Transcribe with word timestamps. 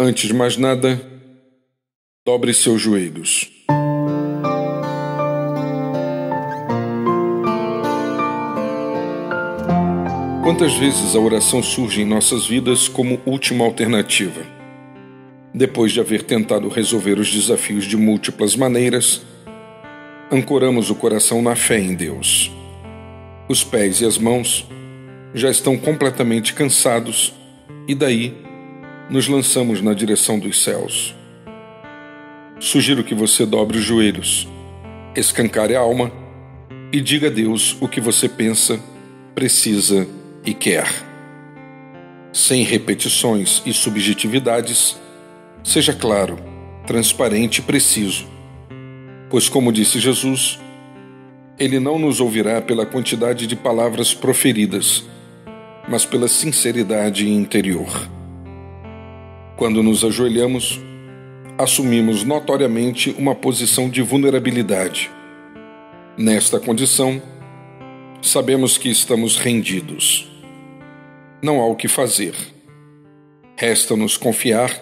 Antes 0.00 0.28
de 0.28 0.32
mais 0.32 0.56
nada, 0.56 1.00
dobre 2.24 2.54
seus 2.54 2.80
joelhos. 2.80 3.50
Quantas 10.44 10.72
vezes 10.74 11.16
a 11.16 11.18
oração 11.18 11.60
surge 11.64 12.02
em 12.02 12.04
nossas 12.04 12.46
vidas 12.46 12.86
como 12.86 13.20
última 13.26 13.64
alternativa? 13.64 14.40
Depois 15.52 15.90
de 15.90 15.98
haver 15.98 16.22
tentado 16.22 16.68
resolver 16.68 17.18
os 17.18 17.28
desafios 17.32 17.84
de 17.84 17.96
múltiplas 17.96 18.54
maneiras, 18.54 19.22
ancoramos 20.30 20.90
o 20.90 20.94
coração 20.94 21.42
na 21.42 21.56
fé 21.56 21.80
em 21.80 21.96
Deus. 21.96 22.52
Os 23.48 23.64
pés 23.64 24.00
e 24.00 24.04
as 24.04 24.16
mãos 24.16 24.64
já 25.34 25.50
estão 25.50 25.76
completamente 25.76 26.54
cansados 26.54 27.34
e 27.88 27.96
daí 27.96 28.46
nos 29.10 29.26
lançamos 29.26 29.80
na 29.80 29.94
direção 29.94 30.38
dos 30.38 30.62
céus. 30.62 31.14
Sugiro 32.60 33.02
que 33.02 33.14
você 33.14 33.46
dobre 33.46 33.78
os 33.78 33.84
joelhos, 33.84 34.46
escancare 35.16 35.74
a 35.74 35.80
alma 35.80 36.12
e 36.92 37.00
diga 37.00 37.28
a 37.28 37.30
Deus 37.30 37.76
o 37.80 37.88
que 37.88 38.00
você 38.00 38.28
pensa, 38.28 38.78
precisa 39.34 40.06
e 40.44 40.52
quer. 40.52 40.86
Sem 42.32 42.62
repetições 42.64 43.62
e 43.64 43.72
subjetividades, 43.72 44.98
seja 45.64 45.94
claro, 45.94 46.38
transparente 46.86 47.58
e 47.58 47.62
preciso. 47.62 48.26
Pois, 49.30 49.48
como 49.48 49.72
disse 49.72 49.98
Jesus, 49.98 50.58
Ele 51.58 51.80
não 51.80 51.98
nos 51.98 52.20
ouvirá 52.20 52.60
pela 52.60 52.84
quantidade 52.84 53.46
de 53.46 53.56
palavras 53.56 54.12
proferidas, 54.12 55.04
mas 55.88 56.04
pela 56.04 56.28
sinceridade 56.28 57.28
interior. 57.28 58.17
Quando 59.58 59.82
nos 59.82 60.04
ajoelhamos, 60.04 60.78
assumimos 61.58 62.22
notoriamente 62.22 63.10
uma 63.18 63.34
posição 63.34 63.90
de 63.90 64.00
vulnerabilidade. 64.00 65.10
Nesta 66.16 66.60
condição, 66.60 67.20
sabemos 68.22 68.78
que 68.78 68.88
estamos 68.88 69.36
rendidos. 69.36 70.30
Não 71.42 71.60
há 71.60 71.66
o 71.66 71.74
que 71.74 71.88
fazer. 71.88 72.36
Resta-nos 73.56 74.16
confiar 74.16 74.80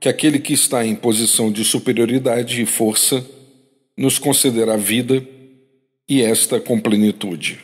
que 0.00 0.08
aquele 0.08 0.38
que 0.38 0.54
está 0.54 0.86
em 0.86 0.94
posição 0.94 1.52
de 1.52 1.62
superioridade 1.62 2.62
e 2.62 2.64
força 2.64 3.22
nos 3.94 4.18
concederá 4.18 4.78
vida 4.78 5.22
e 6.08 6.22
esta 6.22 6.58
com 6.58 6.80
plenitude. 6.80 7.58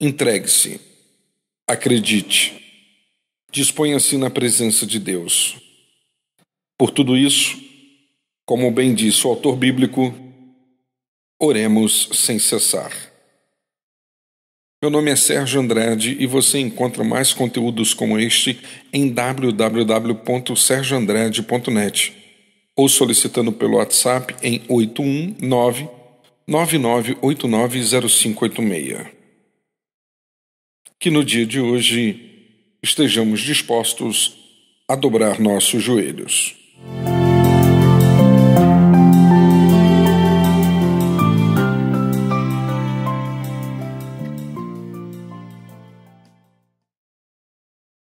Entregue-se. 0.00 0.80
Acredite 1.66 2.61
disponha-se 3.52 4.16
na 4.16 4.30
presença 4.30 4.86
de 4.86 4.98
Deus. 4.98 5.56
Por 6.78 6.90
tudo 6.90 7.14
isso, 7.16 7.60
como 8.46 8.72
bem 8.72 8.94
disse 8.94 9.26
o 9.26 9.30
autor 9.30 9.56
bíblico, 9.56 10.14
oremos 11.38 12.08
sem 12.14 12.38
cessar. 12.38 12.90
Meu 14.82 14.90
nome 14.90 15.10
é 15.12 15.16
Sérgio 15.16 15.60
Andrade 15.60 16.16
e 16.18 16.26
você 16.26 16.58
encontra 16.58 17.04
mais 17.04 17.32
conteúdos 17.32 17.94
como 17.94 18.18
este 18.18 18.58
em 18.92 19.08
www.sergioandrade.net 19.12 22.12
ou 22.74 22.88
solicitando 22.88 23.52
pelo 23.52 23.76
WhatsApp 23.76 24.34
em 24.42 24.60
819 24.66 25.88
99890586. 26.48 29.06
Que 30.98 31.10
no 31.10 31.24
dia 31.24 31.46
de 31.46 31.60
hoje 31.60 32.31
estejamos 32.82 33.42
dispostos 33.42 34.36
a 34.88 34.96
dobrar 34.96 35.38
nossos 35.40 35.86
joelhos. 35.86 36.61